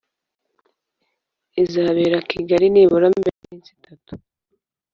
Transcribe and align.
Izabera 1.63 2.17
I 2.21 2.25
Kigali 2.29 2.65
nibura 2.73 3.07
mbere 3.15 3.35
y’ 3.37 3.41
iminsi 3.45 3.69
itatu 3.77 4.13